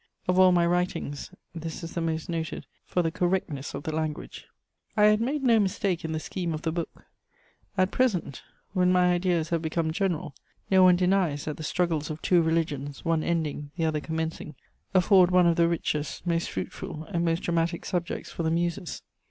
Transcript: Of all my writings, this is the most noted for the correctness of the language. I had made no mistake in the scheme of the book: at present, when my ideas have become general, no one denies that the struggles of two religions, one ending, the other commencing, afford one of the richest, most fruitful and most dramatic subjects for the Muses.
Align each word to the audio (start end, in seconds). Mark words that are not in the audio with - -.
Of 0.27 0.39
all 0.39 0.51
my 0.51 0.65
writings, 0.65 1.29
this 1.53 1.83
is 1.83 1.93
the 1.93 2.01
most 2.01 2.27
noted 2.27 2.65
for 2.87 3.03
the 3.03 3.11
correctness 3.11 3.75
of 3.75 3.83
the 3.83 3.95
language. 3.95 4.47
I 4.97 5.03
had 5.03 5.21
made 5.21 5.43
no 5.43 5.59
mistake 5.59 6.03
in 6.03 6.11
the 6.11 6.19
scheme 6.19 6.55
of 6.55 6.63
the 6.63 6.71
book: 6.71 7.05
at 7.77 7.91
present, 7.91 8.41
when 8.73 8.91
my 8.91 9.13
ideas 9.13 9.49
have 9.49 9.61
become 9.61 9.91
general, 9.91 10.33
no 10.71 10.81
one 10.81 10.95
denies 10.95 11.45
that 11.45 11.57
the 11.57 11.61
struggles 11.63 12.09
of 12.09 12.19
two 12.23 12.41
religions, 12.41 13.05
one 13.05 13.23
ending, 13.23 13.69
the 13.75 13.85
other 13.85 13.99
commencing, 14.01 14.55
afford 14.91 15.29
one 15.29 15.45
of 15.45 15.55
the 15.55 15.67
richest, 15.67 16.25
most 16.25 16.49
fruitful 16.49 17.03
and 17.11 17.23
most 17.23 17.43
dramatic 17.43 17.85
subjects 17.85 18.31
for 18.31 18.41
the 18.41 18.49
Muses. 18.49 19.03